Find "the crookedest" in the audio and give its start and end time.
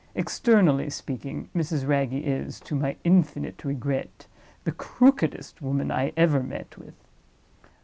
4.63-5.61